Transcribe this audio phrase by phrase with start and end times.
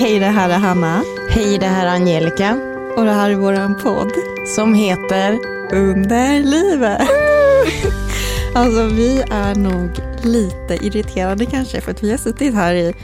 [0.00, 1.02] Hej, det här är Hanna.
[1.30, 2.54] Hej, det här är Angelica.
[2.96, 4.12] Och det här är vår podd.
[4.46, 5.38] Som heter
[5.72, 7.00] Under livet.
[8.54, 9.90] alltså vi är nog
[10.22, 12.94] lite irriterade kanske för att vi har suttit här i,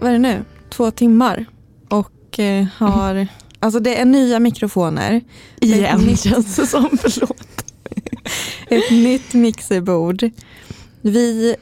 [0.00, 1.46] vad är det nu, två timmar.
[1.88, 3.26] Och eh, har,
[3.60, 5.20] alltså det är nya mikrofoner.
[5.60, 7.64] Igen nytt- känns det som, förlåt.
[8.68, 10.30] Ett nytt mixerbord.
[11.02, 11.56] Vi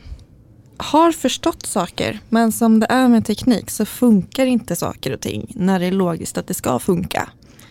[0.82, 5.52] har förstått saker, men som det är med teknik så funkar inte saker och ting
[5.54, 7.28] när det är logiskt att det ska funka.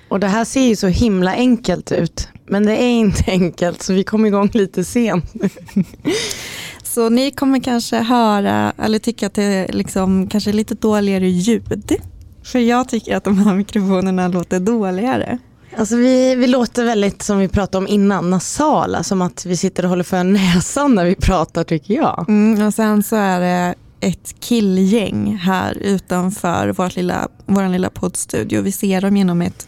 [0.09, 2.27] Och det här ser ju så himla enkelt ut.
[2.45, 5.25] Men det är inte enkelt så vi kom igång lite sent.
[6.83, 11.95] Så ni kommer kanske höra eller tycka att det är liksom, kanske lite dåligare ljud.
[12.43, 15.37] För jag tycker att de här mikrofonerna låter dåligare.
[15.77, 19.03] Alltså vi, vi låter väldigt som vi pratade om innan, nasala.
[19.03, 22.25] Som att vi sitter och håller för näsan när vi pratar tycker jag.
[22.29, 28.61] Mm, och sen så är det ett killgäng här utanför vårt lilla, vår lilla poddstudio.
[28.61, 29.67] Vi ser dem genom ett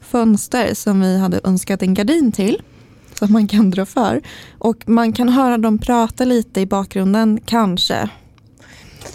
[0.00, 2.62] fönster som vi hade önskat en gardin till.
[3.14, 4.22] Så att man kan dra för.
[4.58, 8.08] Och man kan höra dem prata lite i bakgrunden, kanske.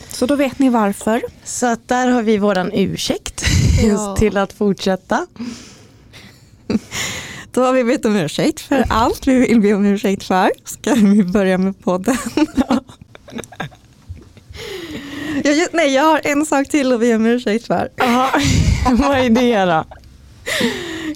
[0.09, 1.21] Så då vet ni varför.
[1.43, 3.45] Så att där har vi våran ursäkt
[3.83, 4.15] Ja.
[4.19, 5.27] till att fortsätta.
[7.51, 10.51] Då har vi bett om ursäkt för allt vi vill be om ursäkt för.
[10.65, 12.17] Ska vi börja med podden?
[15.43, 17.89] jag, nej, jag har en sak till att be om ursäkt för.
[17.95, 18.29] Jaha,
[18.91, 19.83] vad är det då?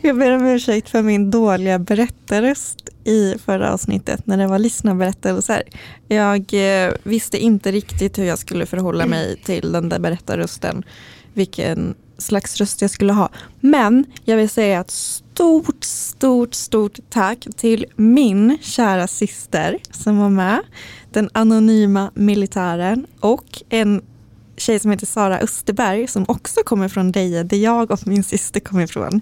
[0.01, 5.63] Jag ber om ursäkt för min dåliga berättarröst i förra avsnittet när det var lyssnarberättelser.
[6.07, 10.83] Jag eh, visste inte riktigt hur jag skulle förhålla mig till den där berättarrösten.
[11.33, 13.29] Vilken slags röst jag skulle ha.
[13.59, 14.91] Men jag vill säga ett
[15.37, 20.59] stort, stort, stort tack till min kära syster som var med.
[21.11, 24.01] Den anonyma militären och en
[24.57, 28.59] tjej som heter Sara Österberg som också kommer från Deje där jag och min syster
[28.59, 29.21] kommer ifrån.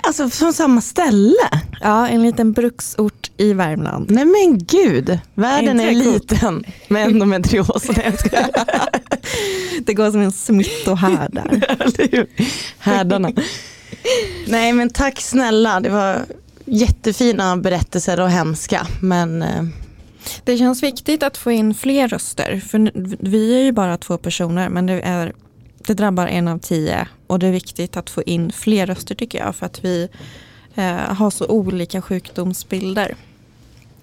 [0.00, 1.48] Alltså från samma ställe?
[1.80, 4.10] Ja, en liten bruksort i Värmland.
[4.10, 6.30] Nej men gud, världen är coolt?
[6.30, 7.82] liten med endometrios.
[9.82, 12.26] Det går som en smittohärd där.
[12.78, 13.32] Härdarna.
[14.46, 16.24] Nej men tack snälla, det var
[16.64, 18.86] jättefina berättelser och hemska.
[19.02, 19.64] Men eh,
[20.44, 22.60] Det känns viktigt att få in fler röster.
[22.60, 22.90] För
[23.28, 25.32] vi är ju bara två personer men det, är,
[25.86, 27.08] det drabbar en av tio.
[27.26, 29.56] Och det är viktigt att få in fler röster tycker jag.
[29.56, 30.08] För att vi
[30.78, 33.14] eh, har så olika sjukdomsbilder.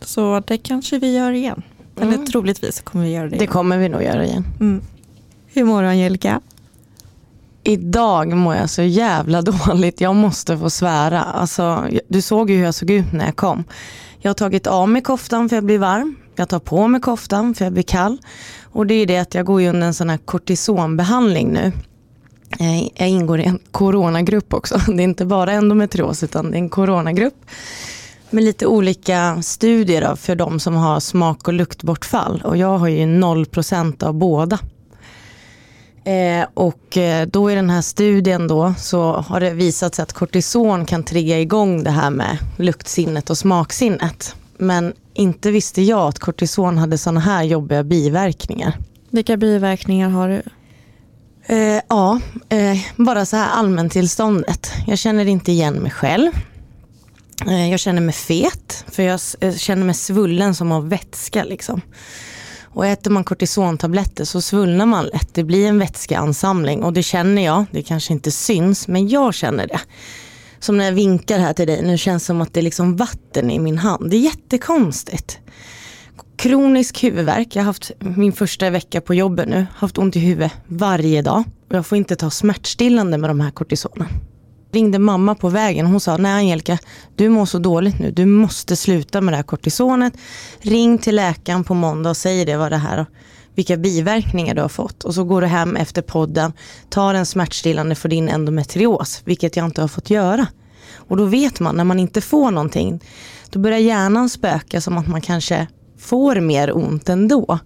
[0.02, 1.62] Så det kanske vi gör igen.
[2.02, 2.26] Eller Mm.
[2.26, 3.48] troligtvis kommer vi göra det det igen.
[3.48, 4.46] kommer vi nog göra igen.
[4.60, 4.82] Mm.
[5.54, 6.42] Hur mår du Angelica?
[7.64, 11.24] Idag mår jag så jävla dåligt, jag måste få svära.
[11.24, 13.64] Alltså, du såg ju hur jag såg ut när jag kom.
[14.20, 16.16] Jag har tagit av mig koftan för jag blir varm.
[16.36, 18.18] Jag tar på mig koftan för jag blir kall.
[18.64, 21.72] Och det är det att jag går ju under en sån här kortisonbehandling nu.
[22.60, 24.78] Eh, jag ingår i en coronagrupp också.
[24.88, 27.46] Det är inte bara endometrios utan det är en coronagrupp.
[28.30, 32.42] Med lite olika studier då, för de som har smak och luktbortfall.
[32.46, 34.60] Och jag har ju 0% av båda.
[36.04, 40.14] Eh, och eh, då i den här studien då så har det visat sig att
[40.14, 44.36] kortison kan trigga igång det här med luktsinnet och smaksinnet.
[44.58, 48.78] Men inte visste jag att kortison hade sådana här jobbiga biverkningar.
[49.10, 50.42] Vilka biverkningar har du?
[51.48, 52.20] Eh, ja,
[52.50, 54.72] eh, bara så här allmäntillståndet.
[54.88, 56.32] Jag känner inte igen mig själv.
[57.48, 61.44] Eh, jag känner mig fet, för jag eh, känner mig svullen som av vätska.
[61.44, 61.82] Liksom.
[62.64, 65.34] Och äter man kortisontabletter så svullnar man lätt.
[65.34, 67.66] Det blir en vätskeansamling och det känner jag.
[67.72, 69.80] Det kanske inte syns, men jag känner det.
[70.60, 72.96] Som när jag vinkar här till dig, nu känns det som att det är liksom
[72.96, 74.10] vatten i min hand.
[74.10, 75.40] Det är jättekonstigt.
[76.46, 80.52] Kronisk huvudvärk, jag har haft min första vecka på jobbet nu, haft ont i huvudet
[80.68, 81.44] varje dag.
[81.70, 84.08] Och jag får inte ta smärtstillande med de här kortisonen.
[84.72, 86.78] Ringde mamma på vägen, hon sa, nej Angelica,
[87.16, 90.14] du mår så dåligt nu, du måste sluta med det här kortisonet.
[90.60, 93.06] Ring till läkaren på måndag och säg det vad det här
[93.56, 95.04] vilka biverkningar du har fått.
[95.04, 96.54] Och så går du hem efter podden,
[96.90, 100.48] tar en smärtstillande för din endometrios, vilket jag inte har fått göra.
[100.96, 103.00] Och då vet man, när man inte får någonting,
[103.50, 107.60] då börjar hjärnan spöka som att man kanske får mer ont ändå.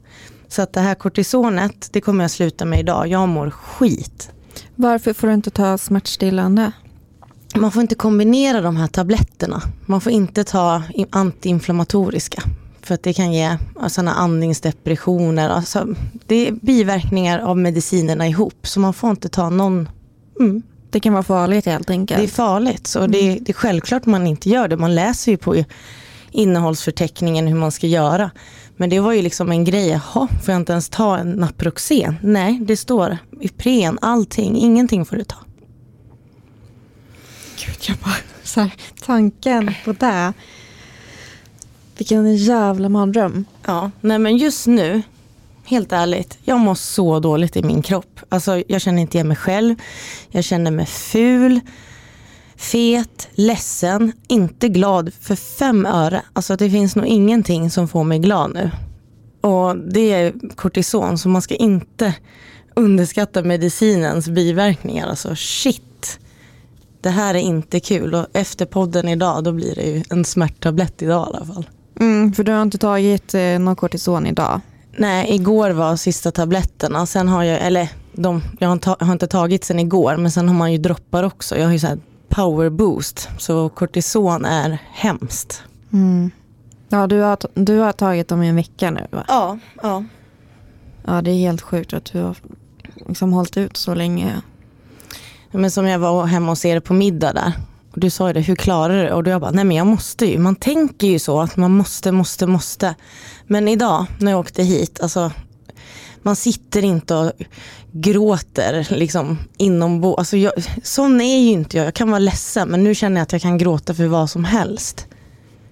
[0.47, 3.07] Så att det här kortisonet, det kommer jag sluta med idag.
[3.07, 4.31] Jag mår skit.
[4.75, 6.71] Varför får du inte ta smärtstillande?
[7.55, 9.61] Man får inte kombinera de här tabletterna.
[9.85, 12.43] Man får inte ta antiinflammatoriska.
[12.81, 15.49] För att det kan ge sådana andningsdepressioner.
[15.49, 15.87] Alltså,
[16.27, 18.67] det är biverkningar av medicinerna ihop.
[18.67, 19.89] Så man får inte ta någon.
[20.39, 22.17] Mm, Det kan vara farligt helt enkelt.
[22.19, 22.87] det är farligt.
[22.87, 24.77] Så det, det är självklart man inte gör det.
[24.77, 25.63] Man läser ju på
[26.31, 28.31] innehållsförteckningen hur man ska göra.
[28.77, 32.15] Men det var ju liksom en grej, jaha, får jag inte ens ta en Naproxen?
[32.21, 35.37] Nej, det står Ipren, allting, ingenting får du ta.
[37.65, 38.73] Gud, jag bara, så här,
[39.05, 40.33] tanken på det.
[41.97, 43.45] Vilken jävla mardröm.
[43.65, 45.01] Ja, nej men just nu,
[45.65, 48.19] helt ärligt, jag mår så dåligt i min kropp.
[48.29, 49.75] Alltså jag känner inte igen mig själv,
[50.29, 51.59] jag känner mig ful,
[52.59, 56.21] fet, ledsen, inte glad för fem öre.
[56.33, 58.71] Alltså det finns nog ingenting som får mig glad nu.
[59.41, 62.13] Och det är kortison, så man ska inte
[62.75, 65.07] underskatta medicinens biverkningar.
[65.07, 66.19] Alltså shit.
[67.01, 71.01] Det här är inte kul och efter podden idag då blir det ju en smärttablett
[71.01, 71.69] idag i alla fall.
[71.99, 74.61] Mm, för du har inte tagit eh, någon kortison idag?
[74.97, 77.05] Nej, igår var sista tabletterna.
[77.05, 80.47] Sen har jag, eller de, jag har, ta, har inte tagit sen igår, men sen
[80.47, 81.57] har man ju droppar också.
[81.57, 81.97] Jag har ju så
[82.29, 85.63] power boost, så kortison är hemskt.
[85.93, 86.31] Mm.
[86.89, 89.25] Ja, du har, du har tagit dem i en vecka nu va?
[89.27, 90.03] Ja, ja.
[91.05, 92.37] Ja, det är helt sjukt att du har
[93.07, 94.41] liksom hållit ut så länge.
[95.51, 97.53] Men som jag var hemma hos er på middag där.
[97.91, 99.13] Och du sa ju det, hur klarar du det?
[99.13, 100.37] Och då jag bara, nej men jag måste ju.
[100.37, 102.95] Man tänker ju så att man måste, måste, måste.
[103.47, 105.31] Men idag när jag åkte hit, alltså
[106.21, 107.31] man sitter inte och
[107.91, 110.17] gråter liksom inombords.
[110.17, 110.53] Alltså jag,
[110.83, 111.85] sån är ju inte jag.
[111.85, 114.45] Jag kan vara ledsen men nu känner jag att jag kan gråta för vad som
[114.45, 115.07] helst.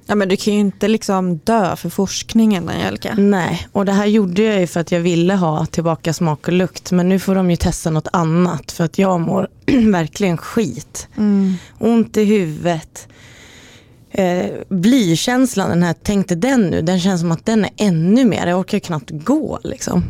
[0.09, 3.15] Ja, men du kan ju inte liksom dö för forskningen Angelica.
[3.17, 6.53] Nej, och det här gjorde jag ju för att jag ville ha tillbaka smak och
[6.53, 6.91] lukt.
[6.91, 9.47] Men nu får de ju testa något annat för att jag mår
[9.91, 11.07] verkligen skit.
[11.17, 11.53] Mm.
[11.79, 13.07] Ont i huvudet.
[14.11, 18.47] Eh, blykänslan, den här, tänkte den nu, den känns som att den är ännu mer.
[18.47, 20.03] Jag orkar knappt gå liksom.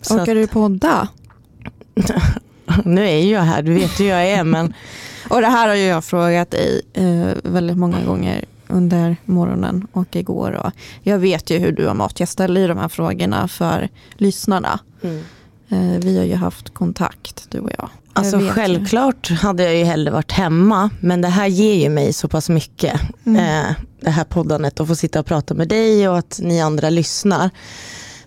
[0.00, 1.08] Så Orkar du podda?
[2.84, 4.74] Nu är jag här, du vet hur jag är men
[5.28, 10.16] Och det här har ju jag frågat dig eh, väldigt många gånger under morgonen och
[10.16, 10.52] igår.
[10.52, 12.20] Och jag vet ju hur du har mått.
[12.20, 14.78] Jag ställer ju de här frågorna för lyssnarna.
[15.68, 17.88] Eh, vi har ju haft kontakt, du och jag.
[18.12, 18.52] Alltså jag vet ju.
[18.54, 22.48] självklart hade jag ju hellre varit hemma men det här ger ju mig så pass
[22.48, 23.00] mycket.
[23.26, 23.66] Mm.
[23.66, 26.90] Eh, det här poddandet och få sitta och prata med dig och att ni andra
[26.90, 27.50] lyssnar.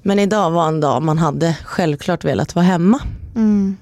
[0.02, 3.00] Men idag var en dag man hade självklart velat vara hemma.
[3.38, 3.78] Mm.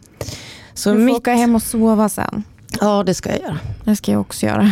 [0.73, 2.43] Så Du får mitt, åka hem och sova sen.
[2.81, 3.59] Ja det ska jag göra.
[3.83, 4.71] Det ska jag också göra.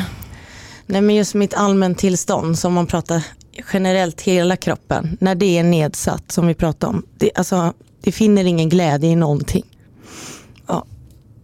[0.85, 3.25] Nej men just mitt allmäntillstånd som man pratar
[3.74, 5.18] generellt hela kroppen.
[5.21, 7.06] När det är nedsatt som vi pratade om.
[7.18, 9.65] Det, alltså, det finner ingen glädje i någonting.
[10.68, 10.86] Ja.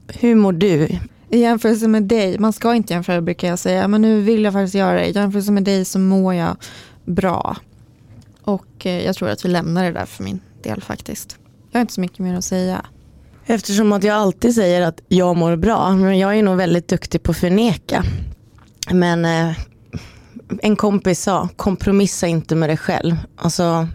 [0.08, 0.88] Hur mår du?
[1.30, 4.54] I jämförelse med dig, man ska inte jämföra brukar jag säga, men nu vill jag
[4.54, 5.06] faktiskt göra det.
[5.06, 6.56] I jämförelse med dig så mår jag
[7.06, 7.58] bra.
[8.44, 11.38] Och eh, jag tror att vi lämnar det där för min del faktiskt.
[11.72, 12.86] Jag har inte så mycket mer att säga.
[13.52, 17.24] Eftersom att jag alltid säger att jag mår bra, men jag är nog väldigt duktig
[17.24, 18.04] på att förneka.
[18.92, 19.58] Men eh,
[20.62, 23.16] en kompis sa, kompromissa inte med dig själv.
[23.38, 23.88] Alltså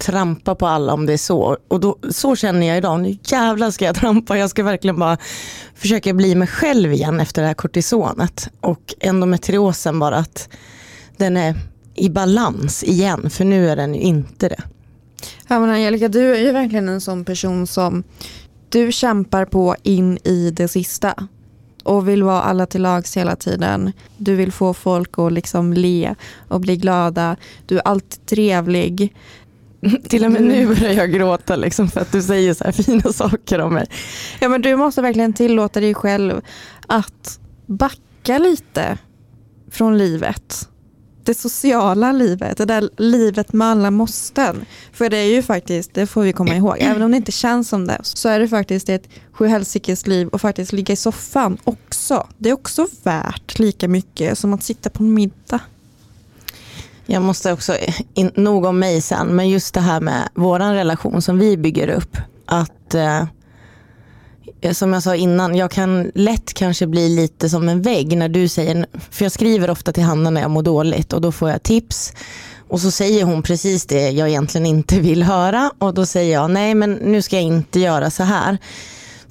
[0.00, 1.56] trampa på alla om det är så.
[1.68, 4.38] Och då, så känner jag idag, nu jävlar ska jag trampa.
[4.38, 5.18] Jag ska verkligen bara
[5.74, 8.50] försöka bli mig själv igen efter det här kortisonet.
[8.60, 10.48] Och endometriosen bara att
[11.16, 11.54] den är
[11.94, 14.62] i balans igen, för nu är den ju inte det.
[15.48, 18.04] Ja, men Angelica, du är ju verkligen en sån person som
[18.68, 21.14] du kämpar på in i det sista
[21.82, 23.92] och vill vara alla till lags hela tiden.
[24.16, 26.14] Du vill få folk att liksom le
[26.48, 27.36] och bli glada.
[27.66, 29.14] Du är alltid trevlig.
[30.08, 33.12] Till och med nu börjar jag gråta liksom för att du säger så här fina
[33.12, 33.86] saker om mig.
[34.40, 36.40] Ja, men du måste verkligen tillåta dig själv
[36.86, 38.98] att backa lite
[39.70, 40.68] från livet.
[41.28, 44.64] Det sociala livet, det där livet med alla måsten.
[44.92, 47.68] För det är ju faktiskt, det får vi komma ihåg, även om det inte känns
[47.68, 52.26] som det, så är det faktiskt ett sjuhelsikes liv och faktiskt ligga i soffan också.
[52.38, 55.60] Det är också värt lika mycket som att sitta på en middag.
[57.06, 57.76] Jag måste också,
[58.14, 61.88] in, nog om mig sen, men just det här med våran relation som vi bygger
[61.88, 62.16] upp.
[62.46, 63.24] Att eh,
[64.72, 68.48] som jag sa innan, jag kan lätt kanske bli lite som en vägg när du
[68.48, 71.62] säger, för jag skriver ofta till Hanna när jag mår dåligt och då får jag
[71.62, 72.12] tips.
[72.68, 76.50] Och så säger hon precis det jag egentligen inte vill höra och då säger jag
[76.50, 78.58] nej men nu ska jag inte göra så här.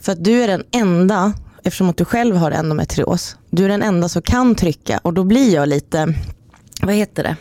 [0.01, 3.84] För att du är den enda, eftersom att du själv har endometrios, du är den
[3.84, 6.13] enda som kan trycka och då blir jag lite,
[6.81, 7.36] vad heter det?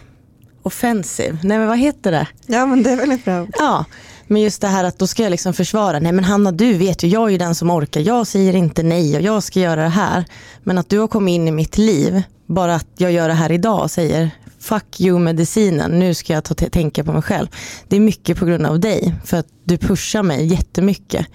[0.62, 2.26] Offensiv, nej men vad heter det?
[2.46, 3.46] Ja men det är väldigt bra.
[3.58, 3.84] Ja,
[4.26, 7.02] men just det här att då ska jag liksom försvara, nej men Hanna du vet
[7.02, 9.82] ju, jag är ju den som orkar, jag säger inte nej och jag ska göra
[9.82, 10.24] det här.
[10.62, 13.52] Men att du har kommit in i mitt liv, bara att jag gör det här
[13.52, 17.46] idag och säger fuck you medicinen, nu ska jag ta tänka på mig själv.
[17.88, 21.26] Det är mycket på grund av dig, för att du pushar mig jättemycket.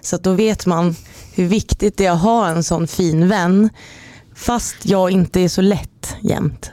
[0.00, 0.96] Så att då vet man
[1.34, 3.70] hur viktigt det är att ha en sån fin vän,
[4.34, 6.70] fast jag inte är så lätt jämt.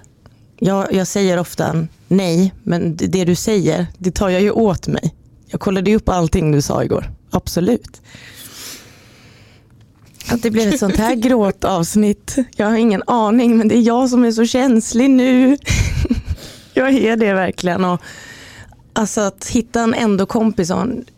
[0.59, 4.87] Jag, jag säger ofta nej, men det, det du säger, det tar jag ju åt
[4.87, 5.15] mig.
[5.51, 8.01] Jag kollade upp allting du sa igår, absolut.
[10.29, 14.09] Att det blev ett sånt här gråtavsnitt, jag har ingen aning, men det är jag
[14.09, 15.57] som är så känslig nu.
[16.73, 17.85] Jag är det verkligen.
[17.85, 18.01] Och
[18.93, 20.71] alltså att hitta en ändå-kompis,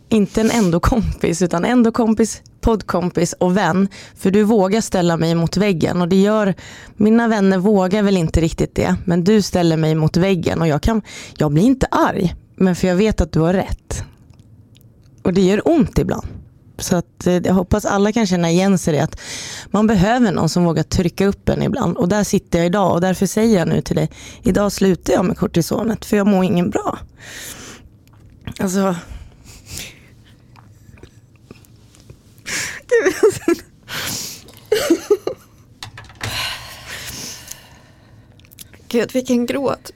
[0.08, 3.88] inte en ändå-kompis, utan ändå-kompis, poddkompis och vän.
[4.16, 6.54] För du vågar ställa mig mot väggen och det gör,
[6.96, 10.82] mina vänner vågar väl inte riktigt det, men du ställer mig mot väggen och jag,
[10.82, 11.02] kan,
[11.36, 14.04] jag blir inte arg, men för jag vet att du har rätt.
[15.24, 16.26] Och det gör ont ibland.
[16.78, 18.98] Så att, eh, jag hoppas alla kan känna igen sig i.
[18.98, 19.20] Att
[19.66, 21.96] man behöver någon som vågar trycka upp en ibland.
[21.96, 24.10] Och där sitter jag idag och därför säger jag nu till dig.
[24.42, 26.98] Idag slutar jag med kortisonet för jag mår ingen bra.
[28.58, 28.96] Alltså.
[38.88, 39.90] Gud vilken gråt.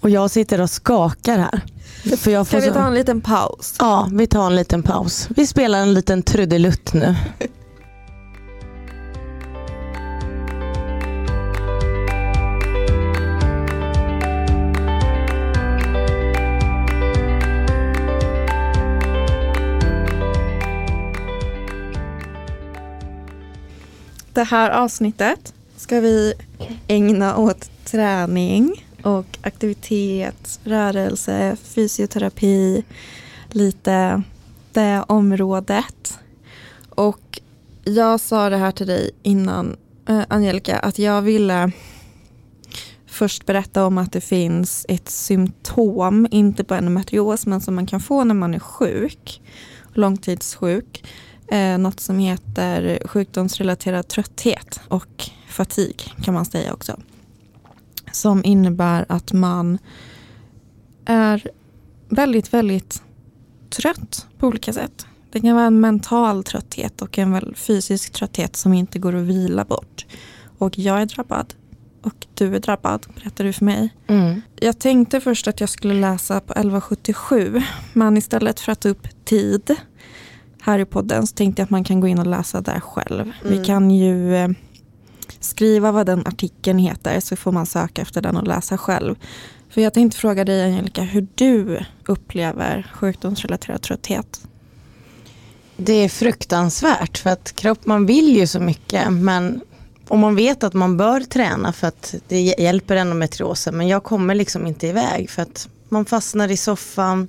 [0.00, 1.62] Och jag sitter och skakar här.
[2.16, 3.74] För jag får Ska vi ta en liten paus?
[3.78, 5.28] Ja, vi tar en liten paus.
[5.36, 7.16] Vi spelar en liten trudelutt nu.
[24.32, 26.34] Det här avsnittet ska vi
[26.88, 32.84] ägna åt träning och aktivitet, rörelse, fysioterapi,
[33.50, 34.22] lite
[34.72, 36.18] det området.
[36.90, 37.40] Och
[37.84, 39.76] jag sa det här till dig innan,
[40.08, 41.72] äh, Angelica, att jag ville
[43.06, 48.00] först berätta om att det finns ett symptom, inte på endometrios, men som man kan
[48.00, 49.42] få när man är sjuk,
[49.92, 51.04] långtidssjuk.
[51.48, 56.96] Eh, något som heter sjukdomsrelaterad trötthet och fatig kan man säga också
[58.12, 59.78] som innebär att man
[61.04, 61.48] är
[62.08, 63.02] väldigt, väldigt
[63.70, 65.06] trött på olika sätt.
[65.30, 69.64] Det kan vara en mental trötthet och en fysisk trötthet som inte går att vila
[69.64, 70.06] bort.
[70.58, 71.54] Och jag är drabbad
[72.02, 73.94] och du är drabbad, berättar du för mig.
[74.06, 74.42] Mm.
[74.56, 77.62] Jag tänkte först att jag skulle läsa på 1177
[77.92, 79.76] men istället för att ta upp tid
[80.60, 83.20] här i podden så tänkte jag att man kan gå in och läsa där själv.
[83.20, 83.34] Mm.
[83.58, 84.48] Vi kan ju eh,
[85.40, 89.14] skriva vad den artikeln heter så får man söka efter den och läsa själv.
[89.70, 94.40] För jag tänkte fråga dig Angelica hur du upplever sjukdomsrelaterad trötthet.
[95.76, 99.60] Det är fruktansvärt för att kropp, man vill ju så mycket men
[100.08, 104.34] om man vet att man bör träna för att det hjälper endometriosen men jag kommer
[104.34, 107.28] liksom inte iväg för att man fastnar i soffan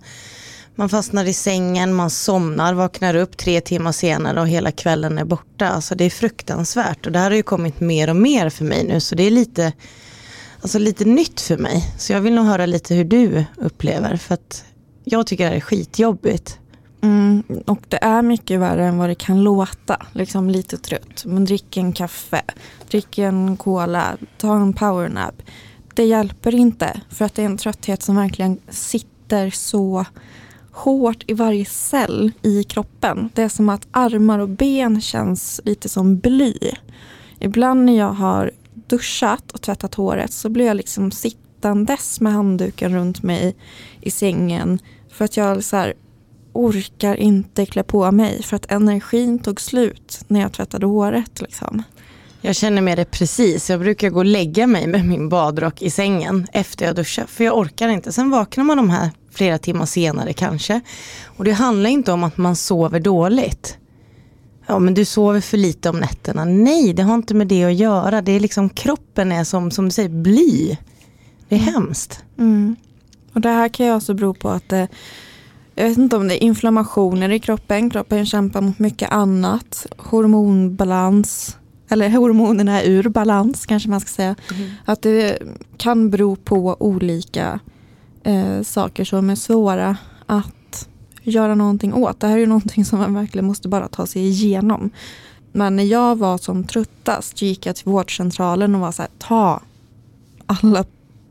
[0.80, 5.26] man fastnar i sängen, man somnar, vaknar upp tre timmar senare och hela kvällen är
[5.26, 5.70] borta.
[5.70, 8.84] Alltså det är fruktansvärt och det här har ju kommit mer och mer för mig
[8.84, 9.74] nu så det är lite,
[10.62, 11.94] alltså lite nytt för mig.
[11.98, 14.66] Så jag vill nog höra lite hur du upplever för att
[15.04, 16.60] jag tycker det här är skitjobbigt.
[17.02, 20.06] Mm, och det är mycket värre än vad det kan låta.
[20.14, 21.24] Liksom lite trött.
[21.26, 22.42] Men drick en kaffe,
[22.90, 25.42] drick en cola, ta en powernap.
[25.94, 30.06] Det hjälper inte för att det är en trötthet som verkligen sitter så
[30.80, 33.30] hårt i varje cell i kroppen.
[33.34, 36.54] Det är som att armar och ben känns lite som bly.
[37.40, 42.94] Ibland när jag har duschat och tvättat håret så blir jag liksom sittandes med handduken
[42.96, 43.56] runt mig
[44.02, 45.94] i sängen för att jag så här,
[46.54, 51.42] orkar inte klä på mig för att energin tog slut när jag tvättade håret.
[51.42, 51.84] Liksom.
[52.42, 53.70] Jag känner med det precis.
[53.70, 57.30] Jag brukar gå och lägga mig med min badrock i sängen efter jag duschat.
[57.30, 58.12] För jag orkar inte.
[58.12, 60.82] Sen vaknar man de här flera timmar senare kanske.
[61.26, 63.78] Och det handlar inte om att man sover dåligt.
[64.68, 66.46] Ja men du sover för lite om nätterna.
[66.46, 68.22] Nej det har inte med det att göra.
[68.22, 70.78] Det är liksom kroppen är som, som du säger bly.
[71.50, 71.74] Det är mm.
[71.74, 72.24] hemskt.
[72.38, 72.76] Mm.
[73.34, 74.88] Och det här kan ju också bero på att det
[75.76, 77.90] jag vet inte om det är inflammationer i kroppen.
[77.90, 79.88] Kroppen kämpar mot mycket annat.
[79.98, 81.58] Hormonbalans.
[81.90, 84.36] Eller hormonerna är ur balans kanske man ska säga.
[84.56, 84.70] Mm.
[84.86, 85.40] Att det
[85.78, 87.60] kan bero på olika
[88.24, 90.88] eh, saker som är svåra att
[91.22, 92.20] göra någonting åt.
[92.20, 94.90] Det här är ju någonting som man verkligen måste bara ta sig igenom.
[95.52, 99.62] Men när jag var som tröttast gick jag till vårdcentralen och var så här, ta
[100.46, 100.86] alla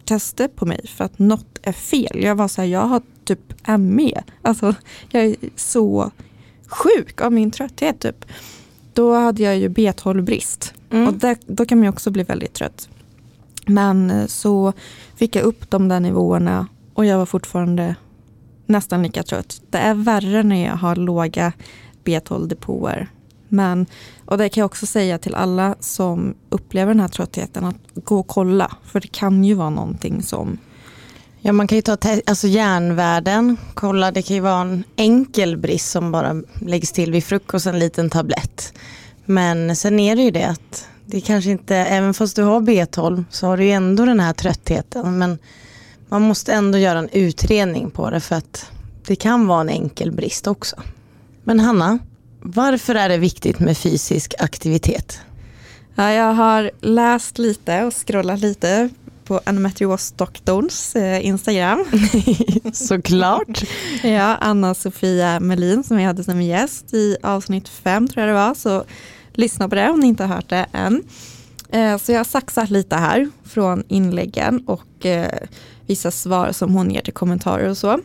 [0.05, 2.23] tester på mig för att något är fel.
[2.23, 4.23] Jag var så här, jag har typ ME.
[4.43, 4.75] Alltså,
[5.11, 6.11] jag är så
[6.67, 8.01] sjuk av min trötthet.
[8.01, 8.25] Typ.
[8.99, 11.09] Då hade jag ju B12-brist mm.
[11.09, 12.89] och där, då kan man också bli väldigt trött.
[13.67, 14.73] Men eh, så
[15.17, 17.95] fick jag upp de där nivåerna och jag var fortfarande
[18.67, 19.63] nästan lika trött.
[19.71, 21.53] Det är värre när jag har låga
[22.05, 23.07] B12-depåer
[23.49, 23.87] Men,
[24.25, 28.19] och det kan jag också säga till alla som upplever den här tröttheten att gå
[28.19, 28.77] och kolla.
[28.85, 30.59] För det kan ju vara någonting som
[31.41, 35.91] Ja, man kan ju ta alltså järnvärden, kolla det kan ju vara en enkel brist
[35.91, 38.73] som bara läggs till vid frukost, en liten tablett.
[39.25, 43.25] Men sen är det ju det att det kanske inte, även fast du har B12
[43.31, 45.19] så har du ju ändå den här tröttheten.
[45.19, 45.39] Men
[46.09, 48.71] man måste ändå göra en utredning på det för att
[49.07, 50.77] det kan vara en enkel brist också.
[51.45, 51.99] Men Hanna,
[52.41, 55.21] varför är det viktigt med fysisk aktivitet?
[55.95, 58.89] Ja, jag har läst lite och scrollat lite
[59.29, 61.85] på endometriosdoktorns eh, Instagram.
[62.73, 63.63] Såklart.
[64.03, 68.55] ja, Anna-Sofia Melin som jag hade som gäst i avsnitt fem tror jag det var.
[68.55, 68.85] Så
[69.33, 71.03] lyssna på det om ni inte har hört det än.
[71.73, 75.49] Eh, så jag har saxat lite här från inläggen och eh,
[75.87, 78.01] vissa svar som hon ger till kommentarer och så.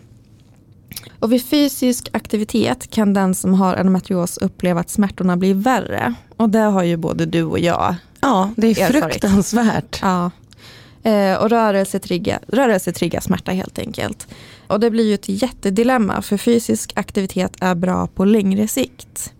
[1.19, 6.13] Och vid fysisk aktivitet kan den som har endometrios uppleva att smärtorna blir värre.
[6.37, 9.99] Och det har ju både du och jag Ja, det är fruktansvärt.
[10.01, 10.31] Ja.
[11.03, 14.27] Eh, och rörelse triggar, rörelse triggar smärta helt enkelt.
[14.67, 19.33] Och det blir ju ett jättedilemma för fysisk aktivitet är bra på längre sikt.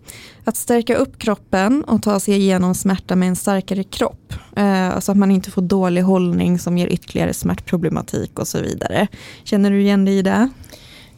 [0.44, 4.34] Att stärka upp kroppen och ta sig igenom smärta med en starkare kropp.
[4.56, 9.06] Eh, så att man inte får dålig hållning som ger ytterligare smärtproblematik och så vidare.
[9.44, 10.48] Känner du igen dig i det?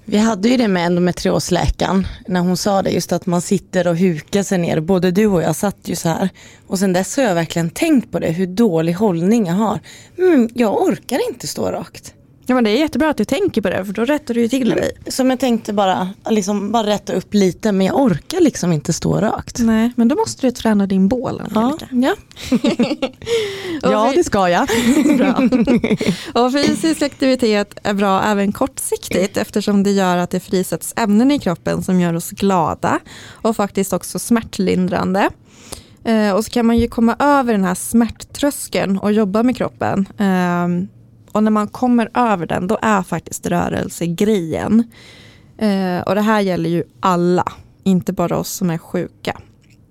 [0.08, 3.96] Vi hade ju det med endometriosläkaren när hon sa det just att man sitter och
[3.96, 4.80] hukar sig ner.
[4.80, 6.28] Både du och jag satt ju så här.
[6.66, 9.80] Och sen dess har jag verkligen tänkt på det, hur dålig hållning jag har.
[10.18, 12.14] Mm, jag orkar inte stå rakt.
[12.48, 14.48] Ja men det är jättebra att du tänker på det för då rättar du ju
[14.48, 14.92] till dig.
[15.06, 19.20] Som jag tänkte bara, liksom, bara rätta upp lite men jag orkar liksom inte stå
[19.20, 19.58] rakt.
[19.58, 21.88] Nej men då måste du träna din bål Angelica.
[21.90, 22.14] Ja,
[22.50, 23.08] ja.
[23.82, 24.68] ja det ska jag.
[25.18, 25.48] bra.
[26.44, 31.38] Och fysisk aktivitet är bra även kortsiktigt eftersom det gör att det frisätts ämnen i
[31.38, 32.98] kroppen som gör oss glada
[33.30, 35.30] och faktiskt också smärtlindrande.
[36.04, 40.06] Eh, och så kan man ju komma över den här smärttröskeln och jobba med kroppen.
[41.36, 44.84] Och när man kommer över den, då är faktiskt rörelse grejen.
[45.58, 49.40] Eh, och det här gäller ju alla, inte bara oss som är sjuka.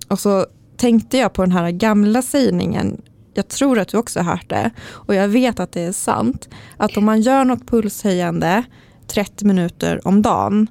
[0.08, 0.46] Och så
[0.78, 3.02] tänkte jag på den här gamla sägningen,
[3.34, 6.50] jag tror att du också har hört det, och jag vet att det är sant,
[6.78, 8.64] att om man gör något pulshöjande
[9.08, 10.68] 30 minuter om dagen,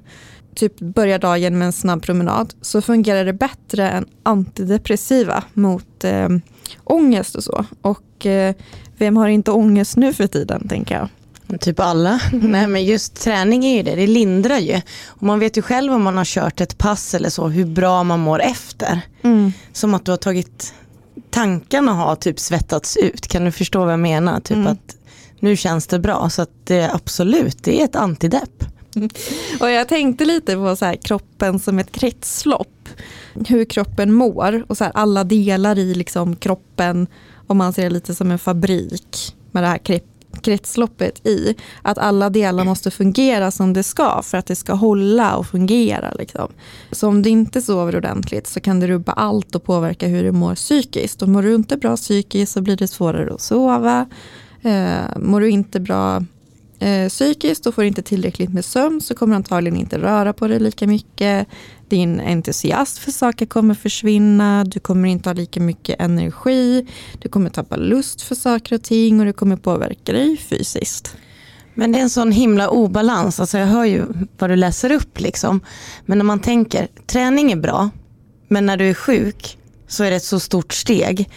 [0.55, 6.29] typ börjar dagen med en snabb promenad, så fungerar det bättre än antidepressiva mot eh,
[6.83, 7.65] ångest och så.
[7.81, 8.55] Och eh,
[8.97, 11.09] vem har inte ångest nu för tiden, tänker jag.
[11.59, 12.19] Typ alla.
[12.31, 14.81] Nej men just träning är ju det, det lindrar ju.
[15.05, 18.03] Och man vet ju själv om man har kört ett pass eller så, hur bra
[18.03, 19.01] man mår efter.
[19.21, 19.53] Mm.
[19.73, 20.73] Som att du har tagit,
[21.29, 23.27] tankarna har typ svettats ut.
[23.27, 24.39] Kan du förstå vad jag menar?
[24.39, 24.67] Typ mm.
[24.67, 24.95] att
[25.39, 26.29] nu känns det bra.
[26.29, 28.63] Så att det, absolut, det är ett antidepp.
[29.59, 32.89] Och jag tänkte lite på så här, kroppen som ett kretslopp.
[33.47, 37.07] Hur kroppen mår och så här, alla delar i liksom, kroppen
[37.47, 39.79] om man ser det lite som en fabrik med det här
[40.41, 41.55] kretsloppet i.
[41.81, 46.11] Att alla delar måste fungera som det ska för att det ska hålla och fungera.
[46.19, 46.47] Liksom.
[46.91, 50.31] Så om du inte sover ordentligt så kan det rubba allt och påverka hur du
[50.31, 51.21] mår psykiskt.
[51.21, 54.05] Och mår du inte bra psykiskt så blir det svårare att sova.
[54.61, 56.23] Eh, mår du inte bra
[56.79, 60.47] eh, psykiskt och får inte tillräckligt med sömn så kommer du antagligen inte röra på
[60.47, 61.47] dig lika mycket.
[61.87, 66.87] Din entusiasm för saker kommer försvinna, du kommer inte ha lika mycket energi,
[67.19, 71.17] du kommer tappa lust för saker och ting och det kommer påverka dig fysiskt.
[71.73, 74.05] Men det är en sån himla obalans, alltså jag hör ju
[74.37, 75.61] vad du läser upp liksom.
[76.05, 77.89] Men när man tänker, träning är bra,
[78.47, 81.29] men när du är sjuk så är det ett så stort steg.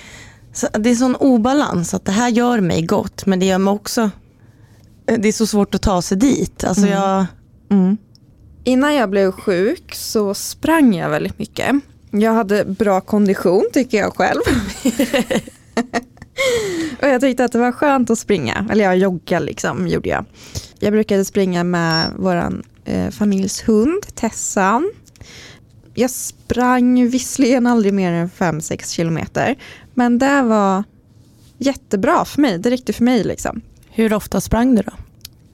[0.53, 3.73] Så det är sån obalans att det här gör mig gott men det gör mig
[3.73, 4.11] också
[5.17, 6.65] det är så svårt att ta sig dit.
[6.65, 6.99] Alltså mm.
[6.99, 7.27] jag...
[7.71, 7.97] Mm.
[8.65, 11.77] Innan jag blev sjuk så sprang jag väldigt mycket.
[12.11, 14.41] Jag hade bra kondition tycker jag själv.
[17.03, 18.67] och jag tyckte att det var skönt att springa.
[18.71, 20.25] Eller jag joggade liksom, gjorde jag.
[20.79, 24.93] Jag brukade springa med vår eh, familjs hund, Tessan.
[25.95, 29.57] Jag sprang visserligen aldrig mer än 5-6 kilometer.
[29.95, 30.85] Men det var
[31.59, 32.59] jättebra för mig.
[32.59, 33.25] Det räckte för mig.
[33.25, 33.61] Liksom.
[33.91, 34.93] Hur ofta sprang du då?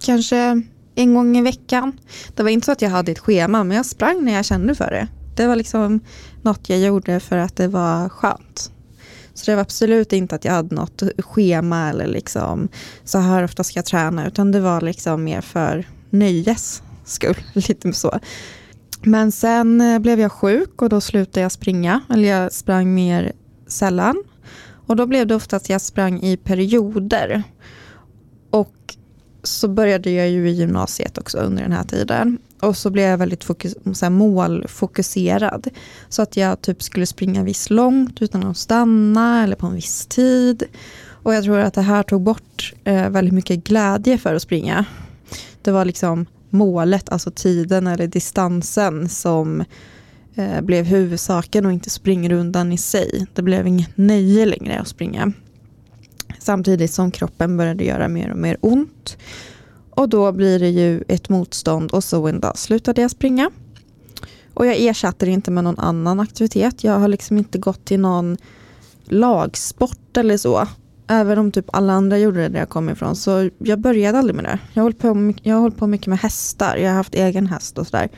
[0.04, 0.62] Kanske
[0.94, 2.00] en gång i veckan.
[2.34, 4.74] Det var inte så att jag hade ett schema men jag sprang när jag kände
[4.74, 5.08] för det.
[5.36, 6.00] Det var liksom
[6.42, 8.70] något jag gjorde för att det var skönt.
[9.34, 12.68] Så det var absolut inte att jag hade något schema eller liksom
[13.04, 17.36] så här ofta ska jag träna utan det var liksom mer för nöjes skull.
[17.52, 18.18] Lite så.
[19.02, 22.00] Men sen eh, blev jag sjuk och då slutade jag springa.
[22.10, 23.32] Eller jag sprang mer
[23.66, 24.24] sällan.
[24.86, 27.42] Och då blev det ofta att jag sprang i perioder.
[28.50, 28.74] Och
[29.44, 32.38] så började jag ju i gymnasiet också under den här tiden.
[32.60, 35.68] Och så blev jag väldigt fokus, så här, målfokuserad.
[36.08, 40.06] Så att jag typ skulle springa viss långt utan att stanna eller på en viss
[40.06, 40.62] tid.
[41.08, 44.84] Och jag tror att det här tog bort eh, väldigt mycket glädje för att springa.
[45.62, 49.64] Det var liksom målet, alltså tiden eller distansen som
[50.34, 53.26] eh, blev huvudsaken och inte springrundan i sig.
[53.34, 55.32] Det blev inget nöje längre att springa.
[56.44, 59.16] Samtidigt som kroppen började göra mer och mer ont.
[59.90, 63.50] Och då blir det ju ett motstånd och så en dag slutade jag springa.
[64.54, 66.84] Och jag ersatte det inte med någon annan aktivitet.
[66.84, 68.36] Jag har liksom inte gått till någon
[69.04, 70.68] lagsport eller så.
[71.06, 73.16] Även om typ alla andra gjorde det där jag kom ifrån.
[73.16, 74.58] Så jag började aldrig med det.
[74.72, 76.76] Jag har hållit på, jag hållit på mycket med hästar.
[76.76, 78.08] Jag har haft egen häst och sådär.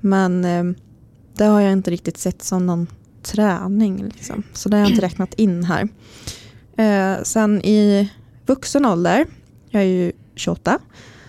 [0.00, 0.64] Men eh,
[1.36, 2.86] det har jag inte riktigt sett som någon
[3.22, 4.04] träning.
[4.04, 4.42] Liksom.
[4.52, 5.88] Så det har jag inte räknat in här.
[6.80, 8.10] Eh, sen i
[8.46, 9.26] vuxen ålder,
[9.70, 10.78] jag är ju 28,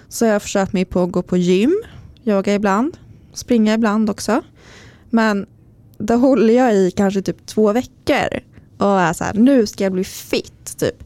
[0.09, 1.83] så jag har försökt mig på att gå på gym,
[2.25, 2.97] yoga ibland,
[3.33, 4.41] springa ibland också.
[5.09, 5.45] Men
[5.97, 8.39] då håller jag i kanske typ två veckor
[8.77, 11.03] och är så här, nu ska jag bli fit typ.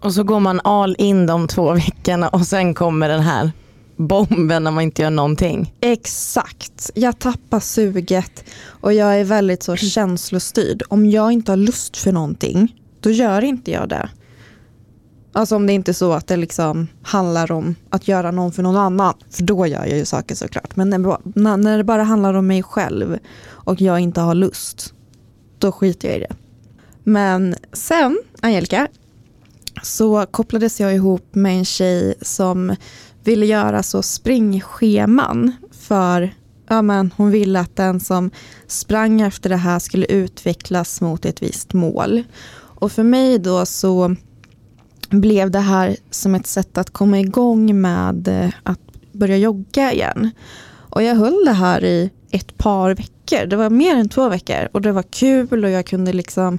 [0.00, 3.50] Och så går man all in de två veckorna och sen kommer den här
[3.96, 5.74] bomben när man inte gör någonting.
[5.80, 10.82] Exakt, jag tappar suget och jag är väldigt så känslostyrd.
[10.88, 14.08] Om jag inte har lust för någonting, då gör inte jag det.
[15.32, 18.62] Alltså om det inte är så att det liksom handlar om att göra någon för
[18.62, 19.14] någon annan.
[19.30, 20.76] För då gör jag ju saker såklart.
[20.76, 24.94] Men när, det bara handlar om mig själv och jag inte har lust,
[25.58, 26.36] då skiter jag i det.
[27.04, 28.88] Men sen, Angelica,
[29.82, 32.76] så kopplades jag ihop med en tjej som
[33.24, 36.34] ville göra så springscheman för
[36.68, 38.30] ja, men hon ville att den som
[38.66, 42.22] sprang efter det här skulle utvecklas mot ett visst mål.
[42.84, 44.16] Och för mig då så
[45.10, 48.80] blev det här som ett sätt att komma igång med eh, att
[49.12, 50.30] börja jogga igen.
[50.90, 53.46] Och jag höll det här i ett par veckor.
[53.46, 56.58] Det var mer än två veckor och det var kul och jag kunde liksom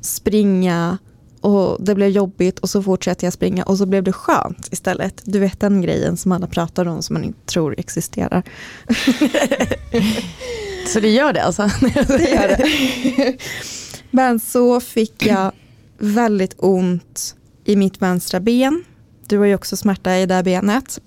[0.00, 0.98] springa
[1.40, 5.22] och det blev jobbigt och så fortsatte jag springa och så blev det skönt istället.
[5.24, 8.42] Du vet den grejen som alla pratar om som man inte tror existerar.
[10.86, 11.62] så det gör det alltså?
[11.80, 13.36] det gör det.
[14.10, 15.52] Men så fick jag
[15.98, 18.84] väldigt ont i mitt vänstra ben.
[19.26, 21.00] Du har ju också smärta i det benet.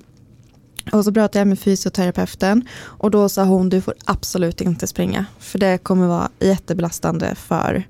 [0.91, 5.25] Och så pratade jag med fysioterapeuten och då sa hon du får absolut inte springa
[5.39, 7.83] för det kommer vara jättebelastande för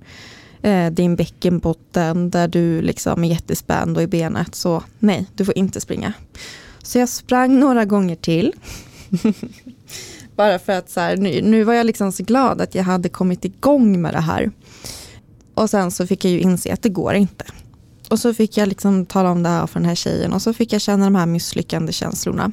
[0.61, 4.55] eh, din bäckenbotten där du liksom är jättespänd och i benet.
[4.55, 6.13] Så nej, du får inte springa.
[6.83, 8.53] Så jag sprang några gånger till.
[10.35, 13.09] Bara för att så här, nu, nu var jag liksom så glad att jag hade
[13.09, 14.51] kommit igång med det här.
[15.59, 17.45] Och sen så fick jag ju inse att det går inte.
[18.09, 20.53] Och så fick jag liksom tala om det här för den här tjejen och så
[20.53, 22.51] fick jag känna de här misslyckande känslorna.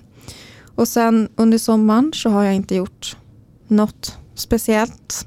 [0.75, 3.17] Och sen under sommaren så har jag inte gjort
[3.69, 5.27] något speciellt.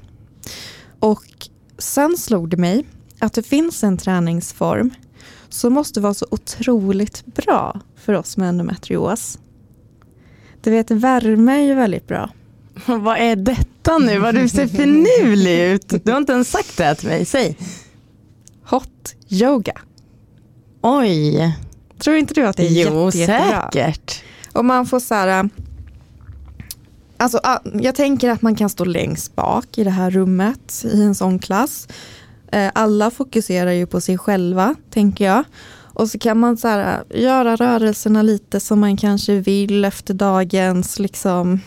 [0.98, 2.86] Och sen slog det mig
[3.18, 4.90] att det finns en träningsform
[5.48, 9.38] som måste vara så otroligt bra för oss med endometrios.
[10.60, 12.30] Du vet, värme är ju väldigt bra.
[13.00, 14.18] Vad är detta nu?
[14.18, 16.04] Vad du ser finurlig ut.
[16.04, 17.24] Du har inte ens sagt det till mig.
[17.24, 17.56] Säg.
[18.64, 19.80] Hot yoga.
[20.82, 21.56] Oj.
[21.98, 23.70] Tror inte du att det är jo, jätte, jättebra?
[23.72, 24.22] säkert.
[24.52, 25.48] Och man får så här,
[27.16, 27.40] alltså,
[27.80, 31.38] jag tänker att man kan stå längst bak i det här rummet i en sån
[31.38, 31.88] klass.
[32.52, 35.44] Eh, alla fokuserar ju på sig själva, tänker jag.
[35.94, 40.98] Och så kan man så här, göra rörelserna lite som man kanske vill efter dagens
[40.98, 41.60] liksom,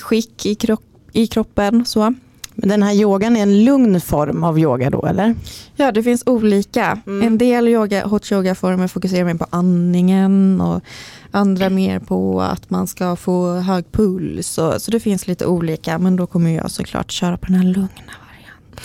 [0.00, 1.84] skick i, kropp, i kroppen.
[1.84, 2.14] Så.
[2.58, 5.34] Men den här yogan är en lugn form av yoga då eller?
[5.76, 7.00] Ja det finns olika.
[7.06, 7.26] Mm.
[7.26, 10.82] En del yoga, hot yoga-former fokuserar mer på andningen och
[11.30, 14.58] andra mer på att man ska få hög puls.
[14.58, 17.64] Och, så det finns lite olika men då kommer jag såklart köra på den här
[17.64, 18.82] lugna varianten.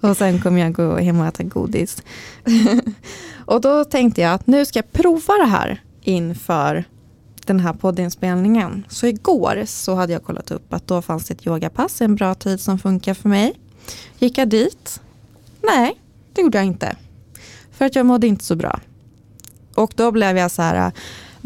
[0.00, 2.02] och sen kommer jag gå hem och äta godis.
[3.44, 6.84] och då tänkte jag att nu ska jag prova det här inför
[7.44, 8.86] den här poddinspelningen.
[8.88, 12.34] Så igår så hade jag kollat upp att då fanns det ett yogapass, en bra
[12.34, 13.54] tid som funkar för mig.
[14.18, 15.00] Gick jag dit?
[15.62, 16.00] Nej,
[16.32, 16.96] det gjorde jag inte.
[17.72, 18.80] För att jag mådde inte så bra.
[19.74, 20.92] Och då blev jag så här,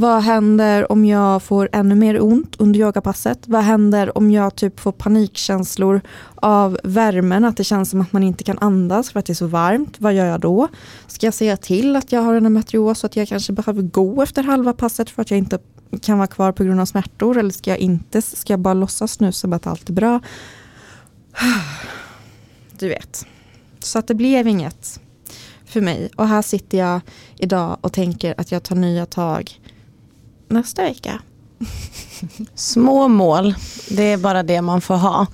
[0.01, 3.39] vad händer om jag får ännu mer ont under yogapasset?
[3.47, 6.01] Vad händer om jag typ får panikkänslor
[6.35, 9.35] av värmen, att det känns som att man inte kan andas för att det är
[9.35, 9.97] så varmt?
[9.99, 10.69] Vad gör jag då?
[11.07, 14.23] Ska jag säga till att jag har en endometrios så att jag kanske behöver gå
[14.23, 15.59] efter halva passet för att jag inte
[16.03, 18.23] kan vara kvar på grund av smärtor eller ska jag inte?
[18.23, 20.21] Ska jag bara låtsas nu som att allt är bra?
[22.79, 23.27] Du vet.
[23.79, 25.01] Så att det blev inget
[25.65, 26.11] för mig.
[26.17, 27.01] Och här sitter jag
[27.37, 29.61] idag och tänker att jag tar nya tag
[30.49, 31.21] nästa vecka.
[32.55, 33.55] Små mål,
[33.89, 35.27] det är bara det man får ha.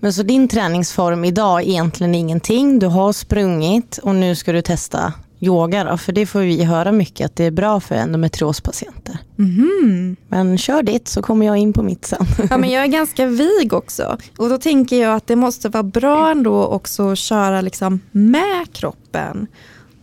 [0.00, 2.78] Men så din träningsform idag är egentligen ingenting.
[2.78, 6.92] Du har sprungit och nu ska du testa yoga då, för det får vi höra
[6.92, 9.18] mycket att det är bra för endometriospatienter.
[9.38, 10.16] Mm.
[10.28, 12.26] Men kör ditt så kommer jag in på mitt sen.
[12.50, 15.82] Ja, men jag är ganska vig också och då tänker jag att det måste vara
[15.82, 19.46] bra ändå också att köra liksom med kroppen.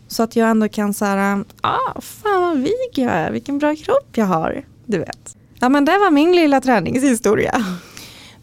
[0.08, 4.10] Så att jag ändå kan säga, ah, fan vad vig jag är, vilken bra kropp
[4.18, 4.66] jag har.
[4.86, 5.38] Du vet.
[5.60, 7.66] Ja men det var min lilla träningshistoria.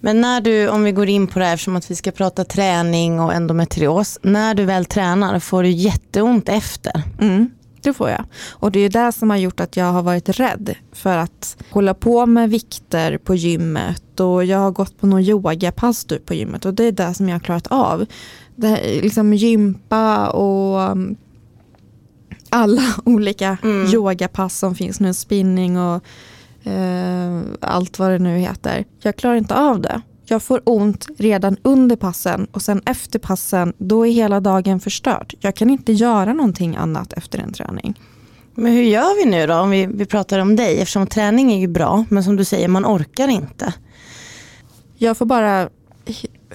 [0.01, 2.45] Men när du, om vi går in på det här eftersom att vi ska prata
[2.45, 4.19] träning och endometrios.
[4.23, 7.03] När du väl tränar får du jätteont efter.
[7.21, 7.51] Mm,
[7.83, 8.25] det får jag.
[8.51, 11.95] Och det är det som har gjort att jag har varit rädd för att hålla
[11.95, 16.65] på med vikter på gymmet och jag har gått på någon yogapass typ på gymmet
[16.65, 18.07] och det är det som jag har klarat av.
[18.57, 20.97] Det här, liksom gympa och
[22.55, 23.87] alla olika Mm.
[23.95, 26.05] yogapass som finns nu, spinning och
[26.67, 28.85] eh, allt vad det nu heter.
[29.03, 30.01] Jag klarar inte av det.
[30.27, 35.35] Jag får ont redan under passen och sen efter passen då är hela dagen förstörd.
[35.41, 38.01] Jag kan inte göra någonting annat efter en träning.
[38.55, 40.81] Men hur gör vi nu då om vi, vi pratar om dig?
[40.81, 43.73] Eftersom träning är ju bra men som du säger man orkar inte.
[44.97, 45.69] Jag får bara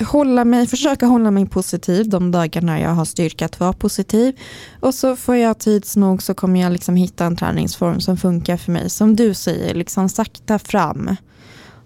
[0.05, 4.39] hålla mig, försöka hålla mig positiv de dagarna jag har styrka att vara positiv.
[4.79, 8.57] Och så får jag tids nog så kommer jag liksom hitta en träningsform som funkar
[8.57, 8.89] för mig.
[8.89, 11.15] Som du säger, liksom sakta fram.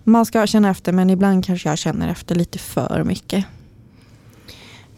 [0.04, 3.46] Man ska känna efter men ibland kanske jag känner efter lite för mycket.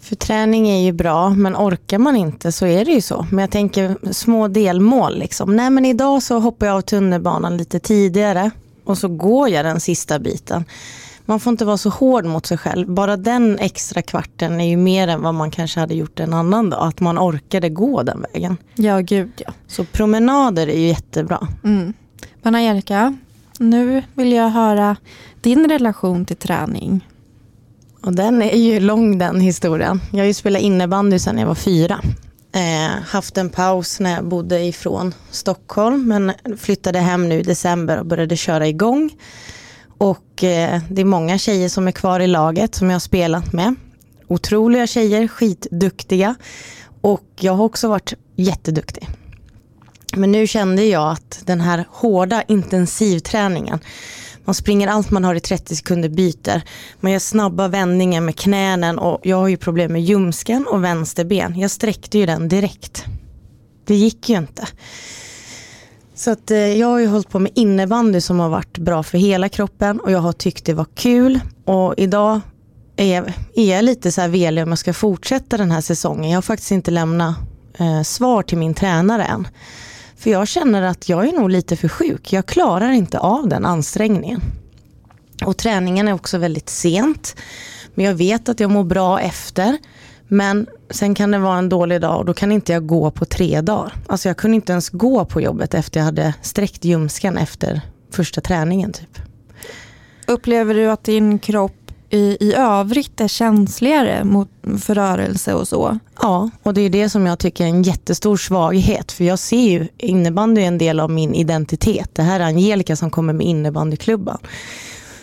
[0.01, 3.28] För träning är ju bra men orkar man inte så är det ju så.
[3.32, 5.56] Men jag tänker små delmål liksom.
[5.56, 8.51] Nej men idag så hoppar jag av tunnelbanan lite tidigare
[8.84, 10.65] och så går jag den sista biten.
[11.26, 12.90] Man får inte vara så hård mot sig själv.
[12.90, 16.70] Bara den extra kvarten är ju mer än vad man kanske hade gjort en annan
[16.70, 16.88] dag.
[16.88, 18.58] Att man orkade gå den vägen.
[18.76, 19.54] Ja, gud ja.
[19.68, 21.48] Så promenader är ju jättebra.
[21.64, 21.94] Mm.
[22.42, 23.18] Men Erika,
[23.60, 24.96] nu vill jag höra
[25.42, 27.08] din relation till träning.
[28.02, 30.02] Och den är ju lång den historien.
[30.12, 32.02] Jag har ju spelat innebandy sedan jag var fyra.
[32.52, 38.00] Eh, haft en paus när jag bodde ifrån Stockholm men flyttade hem nu i december
[38.00, 39.10] och började köra igång.
[39.97, 43.53] Och eh, det är många tjejer som är kvar i laget som jag har spelat
[43.53, 43.75] med.
[44.27, 46.36] Otroliga tjejer, skitduktiga.
[47.01, 49.10] Och jag har också varit jätteduktig.
[50.15, 53.79] Men nu kände jag att den här hårda intensivträningen
[54.45, 56.62] man springer allt man har i 30 sekunder, byter.
[56.99, 61.60] Man gör snabba vändningar med knänen och jag har ju problem med ljumsken och vänsterben.
[61.60, 63.05] Jag sträckte ju den direkt.
[63.86, 64.67] Det gick ju inte.
[66.15, 69.17] Så att eh, jag har ju hållit på med innebandy som har varit bra för
[69.17, 71.39] hela kroppen och jag har tyckt det var kul.
[71.65, 72.41] Och idag
[72.95, 76.32] är jag, är jag lite så här velig om jag ska fortsätta den här säsongen.
[76.32, 77.36] Jag har faktiskt inte lämnat
[77.78, 79.47] eh, svar till min tränare än.
[80.17, 82.34] För jag känner att jag är nog lite för sjuk.
[82.34, 84.41] Jag klarar inte av den ansträngningen.
[85.45, 87.36] Och träningen är också väldigt sent.
[87.95, 89.78] Men jag vet att jag mår bra efter.
[90.28, 93.26] Men sen kan det vara en dålig dag och då kan inte jag gå på
[93.26, 93.94] tre dagar.
[94.08, 98.42] Alltså jag kunde inte ens gå på jobbet efter jag hade sträckt ljumsken efter första
[98.42, 99.20] träningen typ.
[100.28, 104.50] Upplever du att din kropp i, i övrigt är känsligare mot
[104.82, 106.00] för rörelse och så?
[106.22, 109.12] Ja, och det är det som jag tycker är en jättestor svaghet.
[109.12, 112.10] För jag ser ju innebandy är en del av min identitet.
[112.14, 114.38] Det här är Angelica som kommer med innebandyklubban.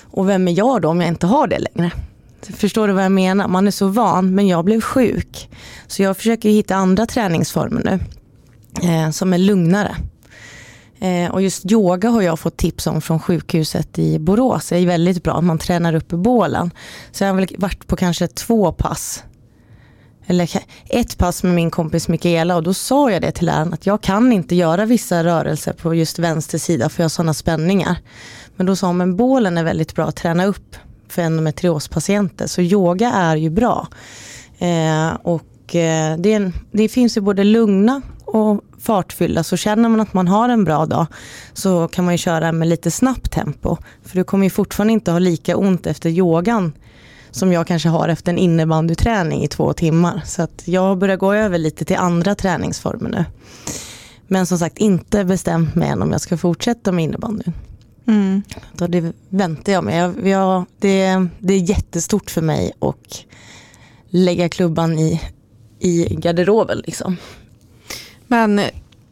[0.03, 1.91] Och vem är jag då om jag inte har det längre?
[2.47, 3.49] Förstår du vad jag menar?
[3.49, 5.51] Man är så van, men jag blev sjuk.
[5.87, 8.01] Så jag försöker hitta andra träningsformer nu.
[8.89, 9.97] Eh, som är lugnare.
[11.01, 14.69] Eh, och just yoga har jag fått tips om från sjukhuset i Borås.
[14.69, 16.71] Det är väldigt bra, man tränar upp i bålen.
[17.13, 19.25] Så jag har väl varit på kanske två pass
[20.27, 20.51] eller
[20.87, 24.01] ett pass med min kompis Mikaela och då sa jag det till läraren att jag
[24.01, 27.97] kan inte göra vissa rörelser på just vänster sida för jag har sådana spänningar.
[28.57, 30.77] Men då sa hon, men bålen är väldigt bra att träna upp
[31.13, 33.89] för endometriospatienter så yoga är ju bra.
[34.59, 40.01] Eh, och eh, det, en, det finns ju både lugna och fartfyllda så känner man
[40.01, 41.07] att man har en bra dag
[41.53, 43.77] så kan man ju köra med lite snabbt tempo.
[44.03, 46.73] För du kommer ju fortfarande inte ha lika ont efter yogan
[47.31, 50.23] som jag kanske har efter en innebandyträning i två timmar.
[50.25, 53.25] Så att jag börjar gå över lite till andra träningsformer nu.
[54.27, 57.53] Men som sagt inte bestämt mig än om jag ska fortsätta med innebandyn.
[58.07, 58.43] Mm.
[58.73, 60.03] Då det väntar jag med.
[60.03, 63.25] Jag, jag, det, det är jättestort för mig att
[64.09, 65.21] lägga klubban i,
[65.79, 66.79] i garderoben.
[66.79, 67.17] Liksom.
[68.27, 68.61] Men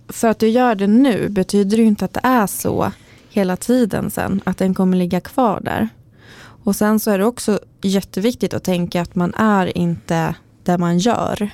[0.08, 2.92] för att du gör det nu betyder det ju inte att det är så
[3.30, 5.88] hela tiden sen, att den kommer ligga kvar där.
[6.64, 10.98] Och sen så är det också jätteviktigt att tänka att man är inte där man
[10.98, 11.50] gör.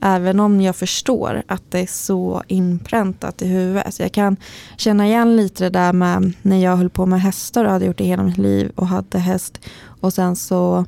[0.00, 3.94] Även om jag förstår att det är så inpräntat i huvudet.
[3.94, 4.36] Så jag kan
[4.76, 7.98] känna igen lite det där med när jag höll på med hästar och hade gjort
[7.98, 9.60] det hela mitt liv och hade häst.
[10.00, 10.84] Och sen så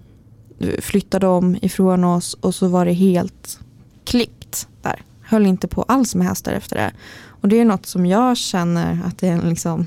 [0.79, 3.61] flyttade de ifrån oss och så var det helt
[4.05, 5.03] klippt där.
[5.23, 6.93] Höll inte på alls med hästar efter det.
[7.41, 9.87] Och det är något som jag känner att det är en liksom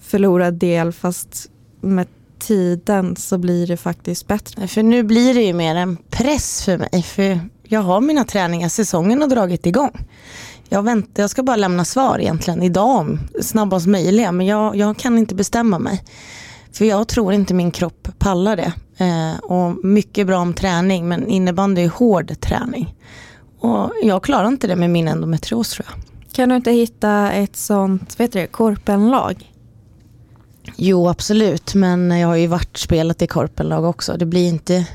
[0.00, 2.06] förlorad del fast med
[2.38, 4.68] tiden så blir det faktiskt bättre.
[4.68, 7.02] För nu blir det ju mer en press för mig.
[7.02, 10.06] För jag har mina träningar, säsongen har dragit igång.
[10.68, 14.32] Jag, väntar, jag ska bara lämna svar egentligen idag, snabbast möjliga.
[14.32, 16.02] Men jag, jag kan inte bestämma mig.
[16.72, 18.72] För jag tror inte min kropp pallar det.
[19.04, 22.94] Eh, och mycket bra om träning men innebandy är hård träning.
[23.60, 26.02] Och jag klarar inte det med min endometrios tror jag.
[26.32, 29.52] Kan du inte hitta ett sånt, vet du korpenlag?
[30.76, 34.16] Jo absolut, men jag har ju varit spelat i korpenlag också.
[34.16, 34.86] Det blir inte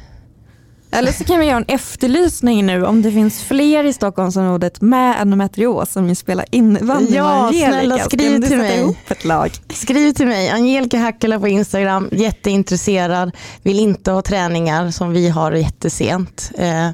[0.91, 5.21] eller så kan vi göra en efterlysning nu om det finns fler i Stockholmsområdet med
[5.21, 8.95] endometrios som vill spela innebandy Ja, snälla skriv till mig.
[9.07, 9.51] Ett lag?
[9.69, 13.31] Skriv till mig, Angelica Hackela på Instagram, jätteintresserad,
[13.63, 16.51] vill inte ha träningar som vi har jättesent.
[16.57, 16.89] Eh,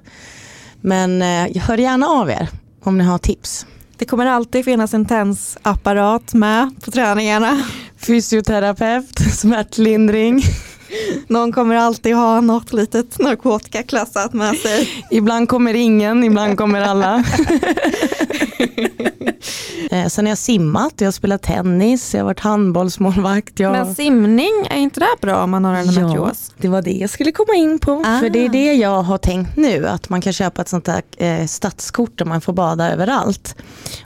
[0.81, 2.49] men eh, hör gärna av er
[2.83, 3.65] om ni har tips.
[3.97, 7.63] Det kommer alltid finnas en tensapparat med på träningarna.
[7.97, 10.43] Fysioterapeut, smärtlindring.
[11.27, 14.89] Någon kommer alltid ha något litet narkotikaklassat med sig.
[15.11, 17.23] Ibland kommer ingen, ibland kommer alla.
[19.91, 23.59] Eh, sen har jag simmat, jag har spelat tennis, jag har varit handbollsmålvakt.
[23.59, 23.71] Jag...
[23.71, 27.09] Men simning, är inte det bra om man har en Ja, det var det jag
[27.09, 28.03] skulle komma in på.
[28.05, 28.19] Ah.
[28.19, 31.01] För det är det jag har tänkt nu, att man kan köpa ett sånt där
[31.17, 33.55] eh, stadskort där man får bada överallt.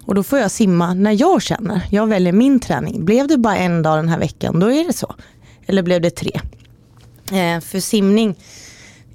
[0.05, 1.81] Och då får jag simma när jag känner.
[1.91, 3.05] Jag väljer min träning.
[3.05, 5.15] Blev det bara en dag den här veckan, då är det så.
[5.65, 6.41] Eller blev det tre?
[7.31, 8.35] Eh, för simning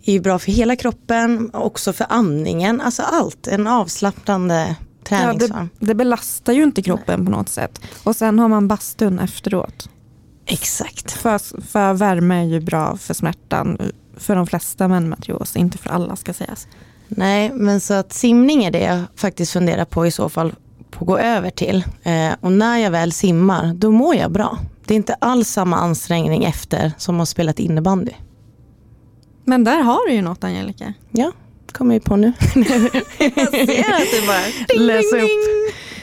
[0.05, 3.47] är ju bra för hela kroppen, också för andningen, alltså allt.
[3.47, 5.59] En avslappnande träningsform.
[5.59, 7.81] Ja, det, det, belastar ju inte kroppen på något sätt.
[8.05, 9.89] Och sen har man bastun efteråt.
[10.47, 11.13] Exakt.
[11.13, 13.79] För, för värme är ju bra för smärtan
[14.17, 16.67] för de flesta med endometrios, inte för alla ska sägas.
[17.09, 20.55] Nej, men så att simning är det jag faktiskt funderar på i så fall
[20.91, 21.85] på att gå över till.
[22.03, 24.59] Eh, och när jag väl simmar, då mår jag bra.
[24.87, 28.13] Det är inte alls samma ansträngning efter som att spelat innebandy.
[29.45, 30.93] Men där har du ju något Angelica.
[31.11, 31.33] Ja,
[31.73, 32.33] kommer ju på nu.
[32.55, 35.31] jag ser att du bara läsa upp.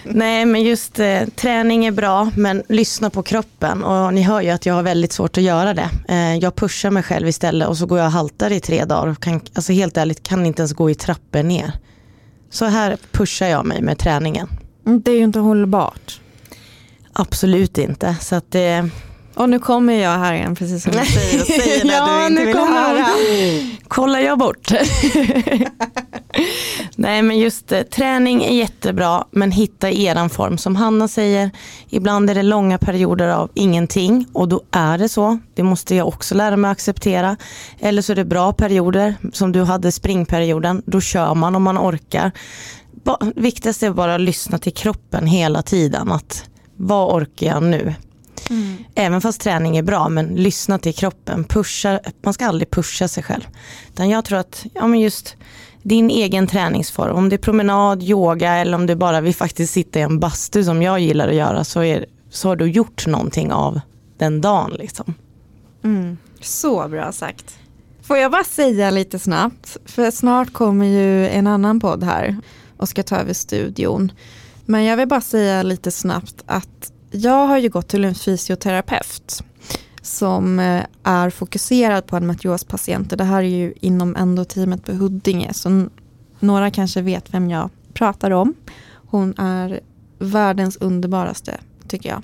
[0.06, 4.50] Nej men just eh, träning är bra men lyssna på kroppen och ni hör ju
[4.50, 5.90] att jag har väldigt svårt att göra det.
[6.08, 9.08] Eh, jag pushar mig själv istället och så går jag och haltar i tre dagar
[9.08, 11.72] och kan, alltså helt ärligt kan inte ens gå i trappor ner.
[12.50, 14.48] Så här pushar jag mig med träningen.
[14.84, 16.20] Det är ju inte hållbart.
[17.14, 18.16] Absolut inte.
[18.22, 18.90] Så att det...
[19.36, 22.28] Och nu kommer jag här igen precis som du säger och säger det ja, du
[22.28, 23.08] inte vill höra.
[23.88, 24.72] Kollar jag bort.
[26.96, 30.58] Nej men just det, träning är jättebra men hitta eran form.
[30.58, 31.52] Som Hanna säger,
[31.90, 35.40] ibland är det långa perioder av ingenting och då är det så.
[35.54, 37.38] Det måste jag också lära mig att acceptera.
[37.80, 40.82] Eller så är det bra perioder som du hade springperioden.
[40.86, 42.32] Då kör man om man orkar.
[43.36, 46.12] Viktigast är bara att lyssna till kroppen hela tiden.
[46.12, 47.96] Att vad orkar jag nu?
[48.50, 48.78] Mm.
[48.96, 51.44] Även fast träning är bra, men lyssna till kroppen.
[51.44, 53.48] Pusha, man ska aldrig pusha sig själv.
[53.94, 55.36] Utan jag tror att ja, men just
[55.84, 60.00] din egen träningsform, om det är promenad, yoga eller om du bara vill faktiskt sitta
[60.00, 63.52] i en bastu som jag gillar att göra så, är, så har du gjort någonting
[63.52, 63.80] av
[64.18, 64.72] den dagen.
[64.72, 65.14] Liksom.
[65.84, 66.18] Mm.
[66.42, 67.56] Så bra sagt.
[68.02, 72.38] Får jag bara säga lite snabbt, för snart kommer ju en annan podd här
[72.78, 74.12] och ska ta över studion.
[74.66, 79.44] Men jag vill bara säga lite snabbt att jag har ju gått till en fysioterapeut
[80.02, 83.18] som eh, är fokuserad på endometriospatienter.
[83.18, 85.88] Det här är ju inom endoteamet på Huddinge så
[86.40, 88.54] några kanske vet vem jag pratar om.
[88.92, 89.80] Hon är
[90.20, 92.24] världens underbaraste tycker jag.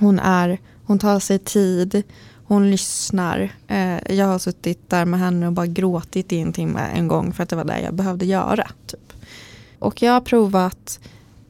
[0.00, 2.02] Hon, är, hon tar sig tid,
[2.44, 3.54] hon lyssnar.
[3.68, 7.32] Eh, jag har suttit där med henne och bara gråtit i en timme en gång
[7.32, 8.70] för att det var det jag behövde göra.
[8.86, 9.12] Typ.
[9.78, 11.00] Och jag har provat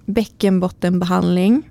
[0.07, 1.71] bäckenbottenbehandling.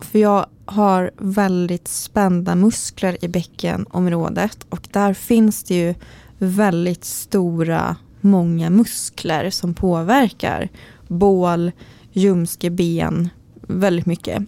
[0.00, 5.94] För jag har väldigt spända muskler i bäckenområdet och där finns det ju
[6.38, 10.68] väldigt stora, många muskler som påverkar
[11.08, 11.72] bål,
[12.12, 13.28] ljumske, ben
[13.60, 14.42] väldigt mycket.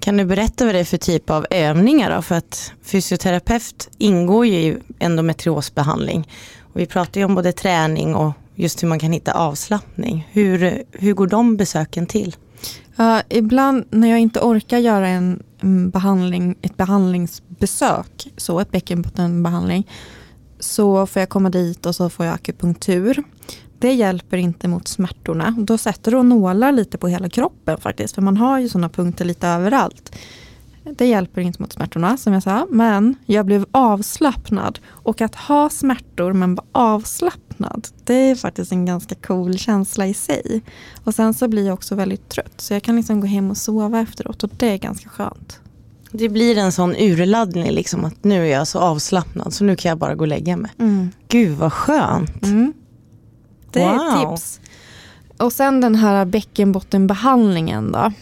[0.00, 2.22] Kan du berätta vad det är för typ av övningar då?
[2.22, 6.28] För att fysioterapeut ingår ju i endometriosbehandling.
[6.60, 10.28] Och vi pratar ju om både träning och just hur man kan hitta avslappning.
[10.32, 12.36] Hur, hur går de besöken till?
[13.00, 15.42] Uh, ibland när jag inte orkar göra en
[15.92, 19.88] behandling, ett behandlingsbesök, så ett bäckenbottenbehandling,
[20.58, 23.22] så får jag komma dit och så får jag akupunktur.
[23.78, 25.54] det hjälper inte mot smärtorna.
[25.58, 28.14] Då sätter hon nålar lite på hela kroppen faktiskt.
[28.14, 30.16] För man har ju sådana punkter lite överallt.
[30.84, 32.66] Det hjälper inte mot smärtorna som jag sa.
[32.70, 34.78] Men jag blev avslappnad.
[34.86, 37.49] Och att ha smärtor men vara avslappnad.
[38.04, 40.62] Det är faktiskt en ganska cool känsla i sig.
[41.04, 42.52] Och sen så blir jag också väldigt trött.
[42.60, 44.42] Så jag kan liksom gå hem och sova efteråt.
[44.42, 45.60] Och det är ganska skönt.
[46.12, 49.88] Det blir en sån urladdning liksom att nu är jag så avslappnad så nu kan
[49.88, 50.70] jag bara gå och lägga mig.
[50.78, 51.10] Mm.
[51.28, 52.42] Gud vad skönt.
[52.44, 52.72] Mm.
[53.70, 54.36] Det är ett Wow.
[54.36, 54.60] tips.
[55.36, 58.12] Och sen den här bäckenbottenbehandlingen då.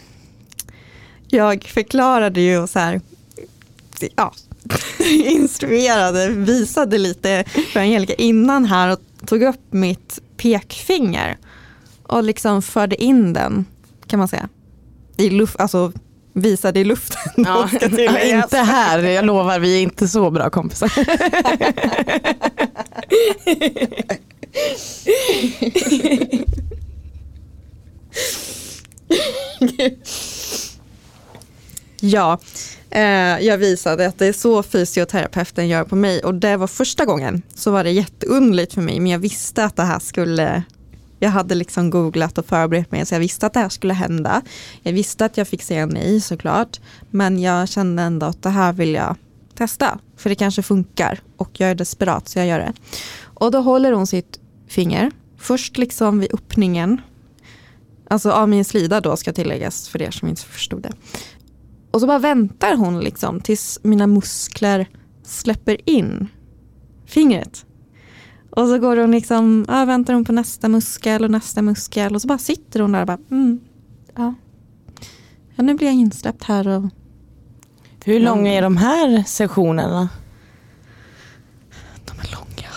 [1.27, 3.01] Jag förklarade ju och så här,
[4.15, 4.33] ja,
[5.25, 11.37] instruerade, visade lite för Angelica innan här och tog upp mitt pekfinger
[12.03, 13.65] och liksom förde in den,
[14.07, 14.49] kan man säga,
[15.17, 15.91] i luft, alltså
[16.33, 17.45] visade i luften.
[17.45, 17.69] Ja,
[18.23, 20.91] inte här, jag lovar vi är inte så bra kompisar.
[32.01, 32.39] Ja,
[32.91, 36.23] Eh, jag visade att det är så fysioterapeuten gör på mig.
[36.23, 38.99] Och det var första gången så var det jätteunderligt för mig.
[38.99, 40.63] Men jag visste att det här skulle
[41.19, 43.05] jag hade liksom googlat och förberett mig.
[43.05, 44.41] Så jag visste att det här skulle hända.
[44.81, 46.79] Jag visste att jag fick säga nej såklart.
[47.09, 49.15] Men jag kände ändå att det här vill jag
[49.55, 49.99] testa.
[50.17, 51.19] För det kanske funkar.
[51.37, 52.73] Och jag är desperat så jag gör det.
[53.21, 55.11] Och då håller hon sitt finger.
[55.37, 57.01] Först liksom vid öppningen.
[58.07, 60.91] Alltså av min slida då ska tilläggas för er som inte förstod det.
[61.91, 64.89] Och så bara väntar hon liksom tills mina muskler
[65.23, 66.27] släpper in
[67.05, 67.65] fingret.
[68.49, 72.21] Och så går hon liksom, ja, väntar hon på nästa muskel och nästa muskel och
[72.21, 73.59] så bara sitter hon där och bara, mm,
[74.15, 74.33] ja.
[75.55, 76.83] ja nu blir jag insläppt här och
[78.05, 80.09] Hur långa är de här sessionerna?
[82.05, 82.71] de är långa.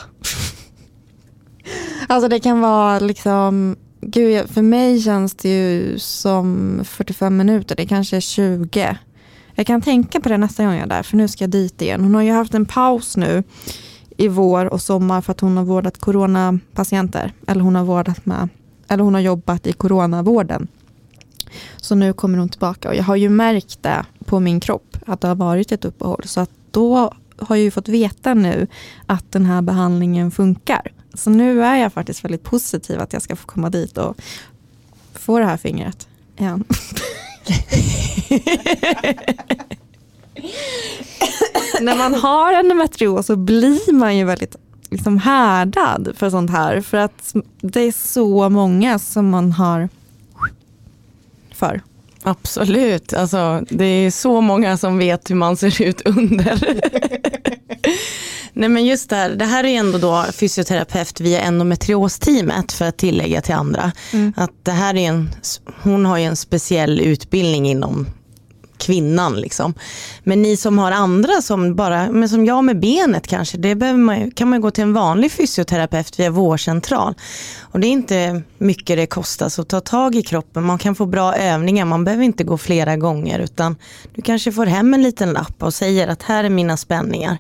[2.08, 7.86] alltså det kan vara liksom, gud för mig känns det ju som 45 minuter, det
[7.86, 8.98] kanske är 20.
[9.54, 11.82] Jag kan tänka på det nästa gång jag är där, för nu ska jag dit
[11.82, 12.00] igen.
[12.00, 13.42] Hon har ju haft en paus nu
[14.16, 17.32] i vår och sommar för att hon har vårdat coronapatienter.
[17.46, 18.48] Eller hon har vårdat med,
[18.88, 20.68] eller hon har jobbat i coronavården.
[21.76, 25.20] Så nu kommer hon tillbaka och jag har ju märkt det på min kropp att
[25.20, 26.22] det har varit ett uppehåll.
[26.24, 28.66] Så att då har jag ju fått veta nu
[29.06, 30.92] att den här behandlingen funkar.
[31.14, 34.16] Så nu är jag faktiskt väldigt positiv att jag ska få komma dit och
[35.14, 36.64] få det här fingret igen.
[41.80, 44.56] När man har endometrios så blir man ju väldigt
[44.90, 46.80] liksom härdad för sånt här.
[46.80, 49.88] För att det är så många som man har
[51.54, 51.80] för.
[52.22, 56.80] Absolut, alltså, det är så många som vet hur man ser ut under.
[58.52, 62.96] Nej men just det här, det här är ändå då fysioterapeut via endometriosteamet för att
[62.96, 63.92] tillägga till andra.
[64.12, 64.32] Mm.
[64.36, 65.30] Att det här är en,
[65.82, 68.06] hon har ju en speciell utbildning inom
[68.82, 69.74] kvinnan liksom.
[70.24, 73.98] Men ni som har andra som bara, men som jag med benet kanske, det behöver
[73.98, 77.14] man, kan man gå till en vanlig fysioterapeut via vårdcentral.
[77.60, 81.06] Och det är inte mycket det kostar, så ta tag i kroppen, man kan få
[81.06, 83.76] bra övningar, man behöver inte gå flera gånger utan
[84.14, 87.38] du kanske får hem en liten lapp och säger att här är mina spänningar.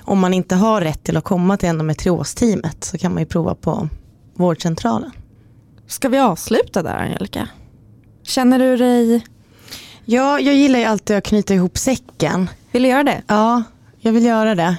[0.00, 3.54] Om man inte har rätt till att komma till endometriosteamet så kan man ju prova
[3.54, 3.88] på
[4.36, 5.10] vårdcentralen.
[5.86, 7.48] Ska vi avsluta där Angelica?
[8.22, 9.24] Känner du dig,
[10.12, 12.50] Ja, jag gillar ju alltid att knyta ihop säcken.
[12.72, 13.22] vill du göra det?
[13.26, 13.62] Ja,
[14.00, 14.76] jag vill göra det.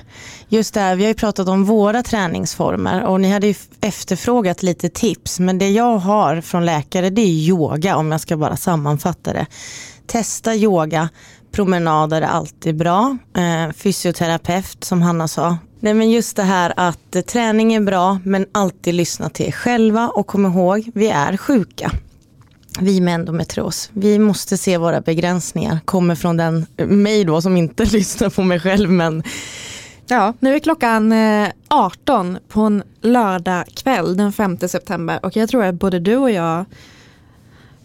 [0.50, 4.64] Just det här, vi har ju pratat om våra träningsformer och ni hade ju efterfrågat
[4.64, 5.40] lite tips.
[5.40, 9.46] Men det jag har från läkare det är yoga om jag ska bara sammanfatta det.
[10.08, 11.10] Testa yoga,
[11.52, 13.18] promenader är alltid bra.
[13.38, 15.58] Eh, fysioterapeut som Hanna sa.
[15.80, 19.52] Nej men just det här att eh, träning är bra men alltid lyssna till er
[19.52, 21.92] själva och kom ihåg, vi är sjuka.
[22.80, 23.90] Vi med endometrios.
[23.94, 25.80] Vi måste se våra begränsningar.
[25.86, 29.24] Kommer från den, mig då som inte lyssnar på mig själv men
[30.08, 35.50] Ja, nu är klockan eh, 18 på en lördag kväll den 5 september och jag
[35.50, 36.66] tror att både du och jag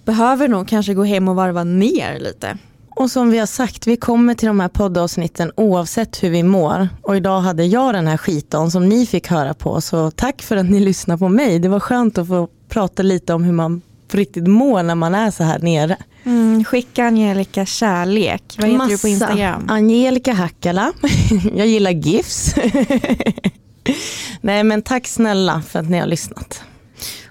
[0.05, 2.59] behöver nog kanske gå hem och varva ner lite.
[2.97, 6.89] Och som vi har sagt, vi kommer till de här poddavsnitten oavsett hur vi mår.
[7.03, 9.81] Och idag hade jag den här skiten som ni fick höra på.
[9.81, 11.59] Så tack för att ni lyssnar på mig.
[11.59, 15.15] Det var skönt att få prata lite om hur man på riktigt mår när man
[15.15, 15.97] är så här nere.
[16.25, 18.43] Mm, skicka Angelica kärlek.
[18.59, 19.67] Vad heter du på Instagram?
[19.69, 20.93] Angelica Hackala.
[21.55, 22.55] jag gillar GIFs.
[24.41, 26.63] Nej men tack snälla för att ni har lyssnat.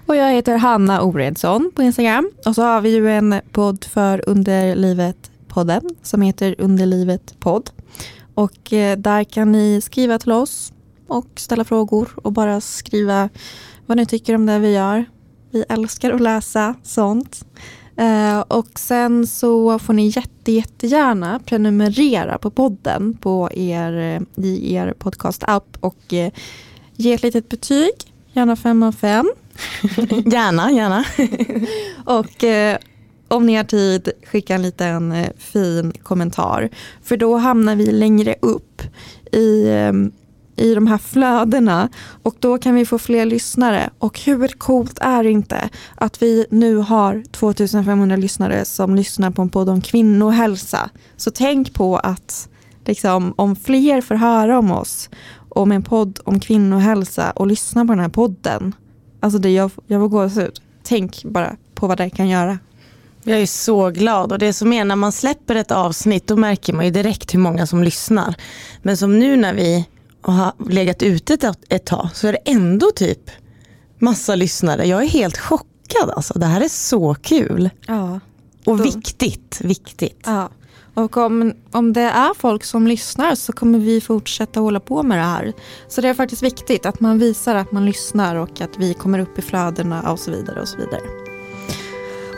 [0.06, 2.30] Och jag heter Hanna Oredsson på Instagram.
[2.46, 7.70] Och så har vi ju en podd för Underlivet-podden som heter Underlivet podd.
[8.34, 10.72] Och eh, där kan ni skriva till oss
[11.06, 13.28] och ställa frågor och bara skriva
[13.86, 15.04] vad ni tycker om det vi gör.
[15.56, 17.44] Vi älskar att läsa sånt.
[17.96, 24.94] Eh, och sen så får ni jätte, jättegärna prenumerera på podden på er, i er
[24.98, 26.32] podcast-app och eh,
[26.96, 27.92] ge ett litet betyg,
[28.32, 29.30] gärna fem av fem.
[30.26, 31.04] gärna, gärna.
[32.04, 32.78] och eh,
[33.28, 36.68] om ni har tid, skicka en liten eh, fin kommentar.
[37.02, 38.82] För då hamnar vi längre upp
[39.32, 39.92] i, eh,
[40.56, 41.88] i de här flödena
[42.22, 43.90] och då kan vi få fler lyssnare.
[43.98, 49.42] Och hur coolt är det inte att vi nu har 2500 lyssnare som lyssnar på
[49.42, 50.90] en podd om kvinnohälsa.
[51.16, 52.48] Så tänk på att
[52.84, 55.10] liksom, om fler får höra om oss,
[55.48, 58.74] om en podd om kvinnohälsa och lyssna på den här podden.
[59.20, 60.60] Alltså det, jag, jag får gåshud.
[60.82, 62.58] Tänk bara på vad det kan göra.
[63.22, 66.72] Jag är så glad och det som är när man släpper ett avsnitt då märker
[66.72, 68.34] man ju direkt hur många som lyssnar.
[68.82, 69.86] Men som nu när vi
[70.20, 73.30] har legat ute ett, tag så är det ändå typ
[73.98, 74.86] massa lyssnare.
[74.86, 76.38] Jag är helt chockad alltså.
[76.38, 77.70] Det här är så kul.
[77.86, 78.20] Ja.
[78.64, 80.20] Och viktigt, viktigt.
[80.24, 80.50] Ja.
[80.94, 85.18] Och om, om det är folk som lyssnar så kommer vi fortsätta hålla på med
[85.18, 85.52] det här.
[85.88, 89.18] Så det är faktiskt viktigt att man visar att man lyssnar och att vi kommer
[89.18, 90.60] upp i flödena och så vidare.
[90.60, 91.02] och så vidare.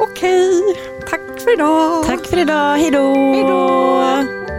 [0.00, 0.62] Okej,
[1.10, 2.06] tack för idag.
[2.06, 2.76] Tack för idag.
[2.76, 4.57] Hej då.